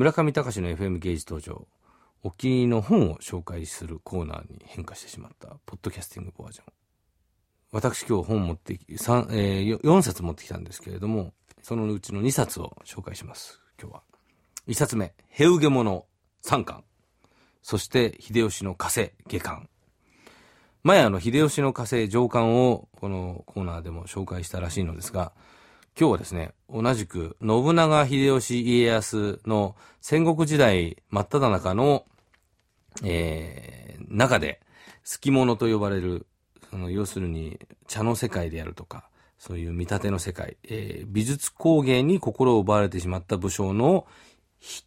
[0.00, 1.68] 村上隆の FM ゲージ登場
[2.22, 6.64] お気に入りの本を紹介するコーナーに変化してしまったポッドキャスティングバージョン。
[7.70, 14.02] 私今日本持ってき、3、えー、4冊持ってきたんですけれどもそのうちの2冊を紹介します今日は。
[14.68, 16.06] 1冊目「ヘウゲモノ
[16.46, 16.82] 3巻」
[17.60, 19.68] そして秀吉の加瀬下巻。
[20.82, 25.34] 前あの秀吉の加瀬上巻をこのコーナーでも紹介したらしいのですが
[26.00, 32.06] 今日はですね、同じく信長秀吉家康の戦国時代真っ只中の、
[33.04, 34.62] えー、中で、
[35.04, 36.26] 好き者と呼ばれる、
[36.70, 44.06] その要するに茶の世界であるとか、そういう見立ての世界、えー、美術工芸に心を奪われてしまった武将の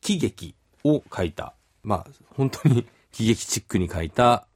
[0.07, 4.47] 悲劇を書いた、まあ、本当に 喜劇チックに書いた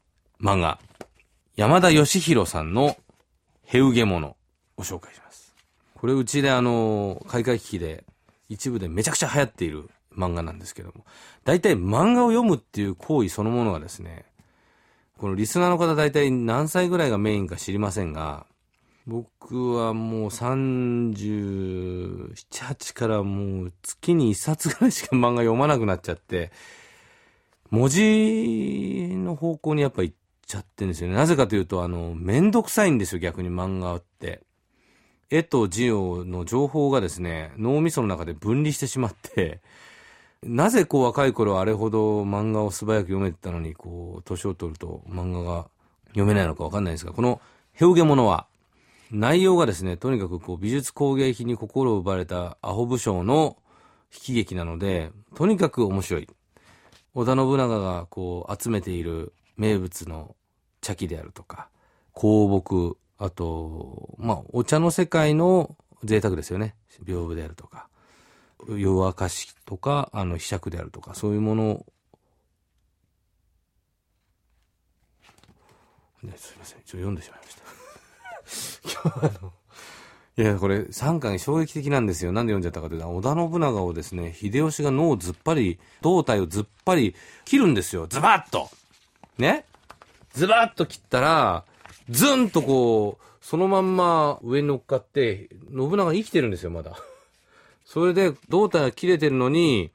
[0.42, 0.80] 漫画、
[1.56, 2.98] 山田義弘さんの
[3.64, 4.36] ヘウゲモノ
[4.76, 5.47] を紹介します。
[5.98, 8.04] これうちであの、開会危機で
[8.50, 11.06] 一部でめちゃくちゃ流行っている漫画なんですけども、
[11.44, 14.26] 大体漫画を読むっていう行為そのものがですね、
[15.18, 18.46] このリスナーの方大体何歳ぐらいがメインか知りませんが、
[19.08, 26.52] 僕はもう37、8からもう月に1冊ぐらいしか漫画読まなくなっちゃって、
[27.72, 31.16] 文字の方向にやっぱ行っちゃってるんですよね。
[31.16, 34.44] なぜかというと、あの、めんどくさいんですよ、逆に漫画って。
[35.30, 39.60] 絵と字をの情報がですね、脳みその中で分離してしまって、
[40.44, 45.68] なぜこう若い頃あれほど漫画を素早く読めてたのに、こう、年を取ると漫画が
[46.10, 47.42] 読めないのかわかんないですが、この
[47.74, 48.48] ヘウゲモノは、
[49.12, 53.58] 内容がですね、とにかくこう美術工芸品に心を奪われたアホ武将の
[54.12, 56.28] 悲劇なので、とにかく面白い。
[57.14, 60.36] 織田信長がこう集めている名物の
[60.82, 61.70] 茶器であるとか、
[62.14, 66.76] 香木、あと、まあ、お茶の世界の贅沢ですよね。
[67.04, 67.88] 屏風であるとか、
[68.70, 71.86] 夜明かしとか、あの、柄杓であるとか、そういうものを、
[76.24, 76.80] ね、すいません。
[76.80, 79.02] ちょっと読んでしまいました。
[79.10, 79.54] 今日あの、
[80.38, 82.32] いや、これ、三巻衝撃的なんですよ。
[82.32, 87.16] なんで読んじゃったかというと、織田信長をですね、秀吉が脳をずっぱり、胴体をずっぱり
[87.46, 88.08] 切るんですよ。
[88.08, 88.70] ズバッと
[89.38, 89.66] ね？
[90.34, 91.66] ズバッと切ったら、
[92.10, 96.98] ズンとこう、そのまんま上に乗っかって、信長生きてるんですよ、まだ。
[97.86, 99.92] それで、胴体が切れてるのに、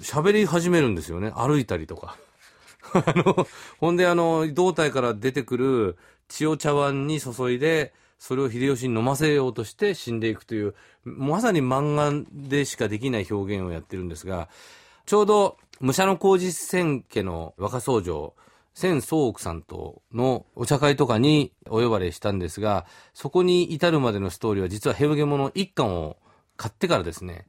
[0.00, 1.30] 喋り始めるんですよね。
[1.30, 2.16] 歩いたりとか。
[2.92, 3.46] あの、
[3.78, 5.96] ほんであの、胴体から出てくる
[6.28, 14.48] 血を茶碗に注いで、それを秀吉に飲ませようとして死んでいくという、まさに漫画でしかできない表現をやってるんですが、
[15.06, 18.34] ちょうど、武者の工事千家の若僧正、
[18.74, 26.16] 千宗奥さんとのお茶会とかにお呼ばれしたんですが、そこに至るまでのストーリーは実はヘブゲモの一巻を
[26.56, 27.46] 買ってからですね、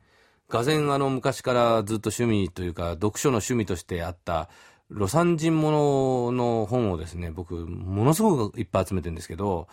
[0.48, 4.50] がぜあの昔からずっと趣味というか読書の趣味としてあった
[4.92, 9.68] 魯山人ものの本をですね、僕ものすごくいっぱい集めてるんですけど、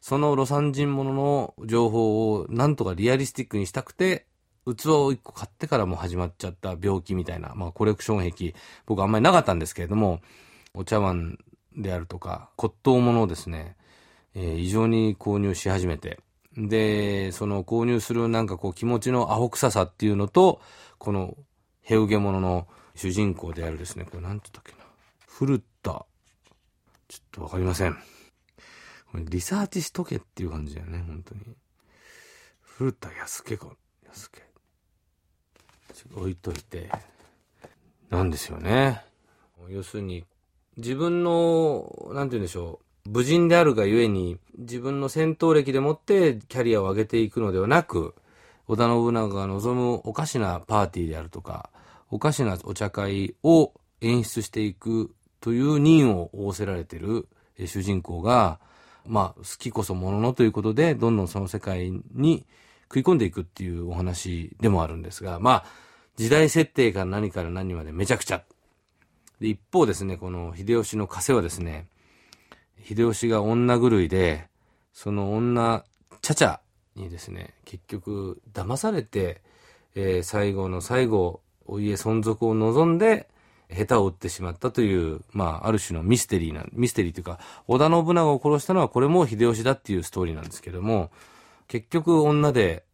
[0.00, 4.26] その魯山人ものの情報をなんとかリアリスティックにしたくて、
[4.64, 8.54] 器を一個買ってからも始まっちゃった病気みたいな、まあコレクション癖、
[8.86, 10.20] 僕あんまりなかったんですけれども、
[10.74, 11.38] お茶碗
[11.76, 13.76] であるとか、骨董物をですね、
[14.34, 16.20] えー、異常に購入し始めて、
[16.56, 20.60] で、その購入するなんかこう気持ちのアホ臭さっていうのと、
[20.98, 21.36] この
[21.82, 24.88] ヘウゲモノの主人公であるですね、これなんて言ったっけな。
[25.26, 26.06] 古田、
[27.08, 27.94] ちょっとわかりません。
[29.10, 31.56] これリサーチしとけっていう感じだよね、本当に。
[32.60, 33.68] 古田安家か、
[34.08, 34.42] 安家。
[36.16, 36.90] 置いといて、
[38.10, 39.02] なんですよね。
[39.68, 40.24] 要するに、
[40.76, 48.14] 自分の、なんて言うんでしょう、武人であるがゆえに、自分の戦闘歴でもってキャリアを上げていくのではなく、
[48.66, 51.70] 織田信長が望むおかしなパーティーであるとか、
[52.10, 57.28] おかしなお茶会を演出していくという任を仰せられている
[57.66, 58.58] 主人公が、
[59.06, 62.46] まあ、好きこそもののということで、どんどんその世界に
[62.84, 65.64] 食い込んでいくっていうお話でもあるんですが、まあ、
[66.16, 68.42] 時代設定から何から何までめちゃくちゃ
[69.40, 71.86] で、一方ですね、この秀吉の加瀬はですね、
[72.84, 74.48] 秀吉が女狂いで、
[74.92, 75.84] その女、
[76.22, 76.60] ちゃちゃ
[76.96, 79.40] にですね、結局騙されて、
[79.94, 83.28] えー、最後の最後、お家存続を望んで、
[83.70, 91.10] 下手を打ってしまったという、まあ、ある種のミステリーな、ミステリーというか、織田信長を殺したのはこれも秀吉だっていうストーリーなんですけども、
[91.66, 92.84] 結局女で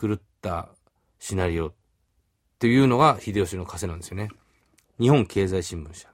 [0.00, 0.68] 狂った
[1.18, 1.72] シナリオっ
[2.58, 4.30] ていうのが秀吉の加瀬なんですよね。
[5.00, 6.08] 日本経済新聞社。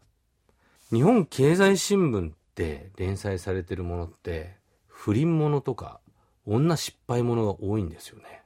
[0.92, 6.00] 日本経済新聞って連載されてるものって、不倫ものとか、
[6.46, 8.42] 女失敗ものが多いんですよね。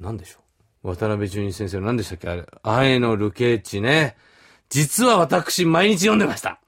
[0.00, 0.38] なんでしょ
[0.82, 0.88] う？
[0.88, 2.28] 渡辺淳一先生の何でしたっけ？
[2.28, 4.16] あれ、愛のルケーチね。
[4.68, 6.58] 実は私、毎日読んでました。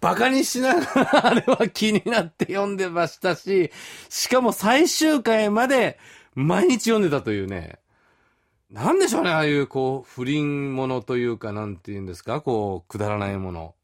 [0.00, 3.70] バカにしながら、あれは気になって読んでましたし、
[4.10, 5.98] しかも最終回まで
[6.34, 7.78] 毎日読んでたというね。
[8.74, 13.76] なんでしょうね、ああいう、こう、不倫ものというか、なんて言うんですか、こう、くだらないもの。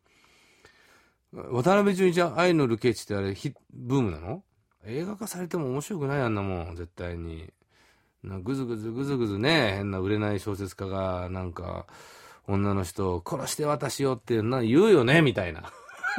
[1.32, 4.42] 渡辺淳一は愛のルケーチってあれ、ヒブームなの？
[4.84, 7.52] 映画化されても面白くないあんなもん、絶対に。
[8.24, 11.86] なぐずぐずぐずぐずね、変な売れない小説家が、なんか、
[12.48, 15.72] 女の人を殺して私よってな言うよね、みたいな。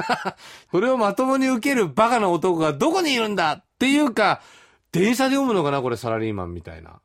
[0.71, 4.41] それをまともに受けるバカな男がどこにいるんだっていうか、
[4.93, 7.01] 電車で読むのかなこれサラリーマンみたいな。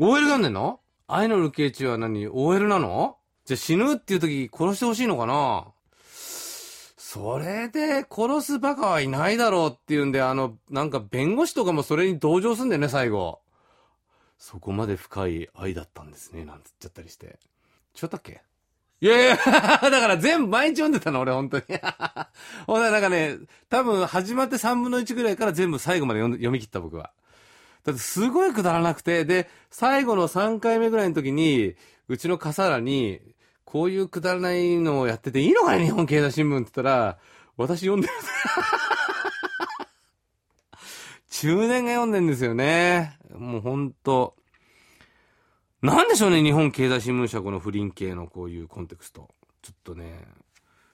[0.00, 0.80] OL 読んでんの？
[1.14, 3.18] 愛のルケーチは何 ?OL なの？
[3.44, 5.66] じゃ死ぬっていう時殺してほしいのかな？
[6.96, 13.40] それで殺すバカはいないだろうっていうんで、あの、なんか弁護士とかもそれに同情すんだよね、最後。
[14.38, 17.38] そこまで深い愛だったんですね、なんつっちゃったりして。
[17.92, 18.40] ちょっとっけ？
[19.02, 21.64] いやいや、 だから全部毎日読んでたの、俺、本当に。
[22.66, 23.36] ほんななんかね、
[23.68, 27.12] 多分始まって3分の1ぐらいから全部最後まで読み切った、僕は。
[27.84, 31.74] だってすごいくだらなくて、で、最後の3回目ぐらいの時に、
[32.08, 33.20] うちの笠原に、
[33.64, 37.18] こういうくだらないのをやってていいのかね、日本経済新聞って言ったら、
[37.56, 38.12] 私読んでる。
[41.30, 43.18] 中年が読んでんですよね。
[43.36, 44.36] もうほんと。
[45.80, 49.28] なんでしょうね、日本経済新聞社この不倫系のこういうコンテクスト。
[49.62, 50.24] ちょっとね、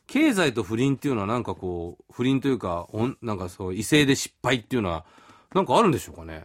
[0.06, 2.88] 経済と不倫っていうのはなんかこう、不倫というか、
[3.20, 5.04] なんかそう、異性で失敗っていうのは、
[5.54, 6.44] なんかあるんでしょうかね。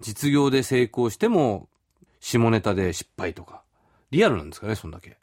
[0.00, 1.68] 実業で成功しても、
[2.20, 3.62] 下ネタで失敗とか。
[4.10, 5.16] リアルなんですかね、そんだけ。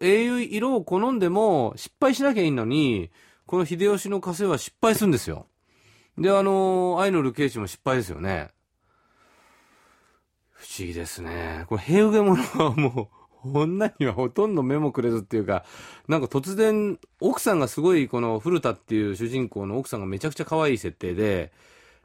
[0.00, 3.10] 英雄色を好んでも、失敗しなきゃいいのに、
[3.46, 5.46] この秀吉の加勢は失敗するんですよ。
[6.18, 8.50] で、あの、愛のルケーチも失敗ですよね。
[10.52, 11.64] 不思議ですね。
[11.68, 13.10] これ、平受け者はも
[13.44, 15.64] う、女にはほとんど目もくれずっていうか、
[16.08, 21.52] なんか突然、奥さんがすごい、この古田っていう主人公の奥さんがめちゃくちゃ可愛い設定で、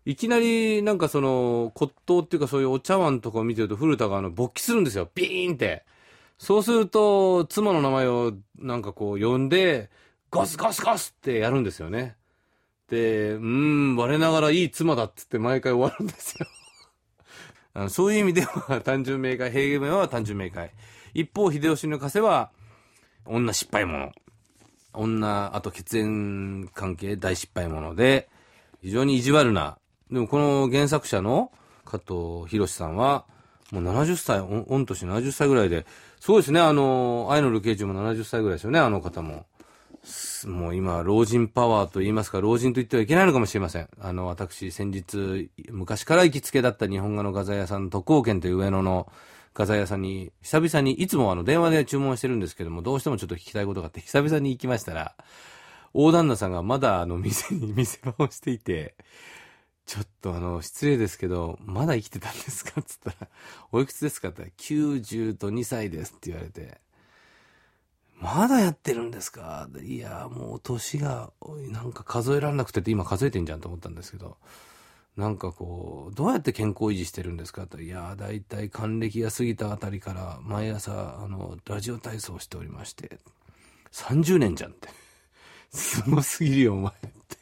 [0.06, 5.10] いきなり、なんかその、骨董っていうかそういうお茶碗とかを見てると古田があの、勃起するんですよ。
[5.14, 5.86] ビーンって。
[6.38, 9.92] そうすると、妻の名前をなんかこう呼んで、
[10.32, 12.16] ゴスゴスゴスってやるんですよね。
[12.90, 16.48] で、うーん、我ながらいい妻だっつって毎回終わるんですよ。
[17.74, 20.72] あのそういう意味では単純明快、平原は単純明快。
[21.14, 22.52] 一方、秀吉の加瀬は、
[23.26, 24.12] 女失敗者。
[24.94, 28.30] 女、あと血縁関係大失敗者で、
[28.82, 29.78] 非常に意地悪な。
[30.12, 31.52] でもこの原作者の
[31.86, 33.26] 加藤博さんは、
[33.72, 35.86] もう70歳、御年70歳ぐらいで、
[36.20, 39.46] そうですね、あの、愛のルケージも70歳ぐらいですよね、あの方も。
[40.46, 43.88] もう今、老人パワーと言いますか、老人と言ってはいけないのかもしれません。
[44.00, 49.10] あの、私、先日、昔から行きつけだった日本画の画材屋さん、特攻券という上野の
[49.54, 55.16] 画材屋さんに、久々に、いつもあの、電話で注文してるんですけども、どうしてもちょっと聞きたいことがあって、久々に行きましたら、
[55.94, 58.96] 大旦那さんがまだあの、店に店番をしていて、
[59.86, 62.80] ちょっとあの、失礼ですけど、まだ生きてたんですか？
[62.80, 63.28] っつったら、
[63.72, 66.80] おいくつですかって言ったら、90と2歳ですって言われて、
[68.20, 69.68] まだやってるんですか？
[69.82, 71.34] いや、もう年が、
[71.72, 74.38] なんか数えられなくてって今数えてんじゃんと思ったんですけど、
[75.18, 77.82] なんかこう、どうやって健康維持してるんですかと。
[77.82, 83.20] いや、だいたい還暦が過ぎたあたりから毎朝、あの、ラジオ体操しておりまして、
[83.92, 84.90] 30年じゃんって。
[85.74, 86.96] すごすぎるよ、お前っ
[87.28, 87.38] て。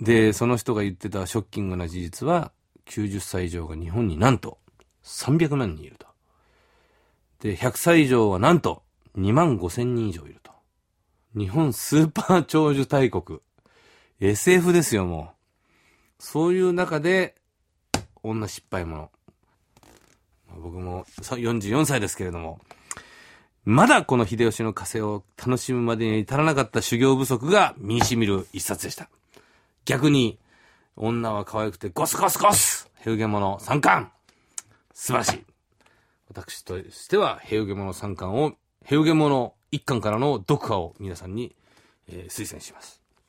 [0.00, 2.52] で、その人が言ってたショッキングな事実は、
[2.86, 4.58] 90歳以上が日本になんと
[5.04, 6.06] 300万人いると。
[7.40, 8.82] で、100歳以上はなんと
[9.16, 10.52] 2万5千人以上いると。
[11.36, 13.40] 日本スーパー長寿大国。
[14.20, 16.22] SF ですよ、もう。
[16.22, 17.34] そういう中で、
[18.22, 19.10] 女失敗者。
[20.58, 22.60] 僕も44歳ですけれども、
[23.64, 29.10] まだこの秀吉の加勢を楽しむまでに至らなかった修行不足が身に染みる一冊でした。
[29.86, 30.38] 逆に、
[30.96, 34.10] 女は可愛くてゴスゴスゴスヘウゲモノ3巻
[34.94, 35.44] 素晴らしい
[36.28, 41.54] 私としてはヘウゲモノ3巻をヘウゲモノ一巻からの読破を皆さんに、
[42.08, 43.02] えー、推薦します。